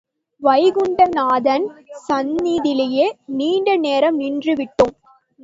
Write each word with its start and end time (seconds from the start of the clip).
வைகுண்ட 0.41 1.05
நாதன் 1.09 1.65
சந்நிதியிலேயே 2.07 3.05
நீண்டநேரம் 3.37 4.17
நின்றுவிட்டோம். 4.17 4.95